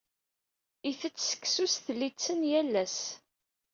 [0.89, 2.99] Itett seksu s tlitten yal ass.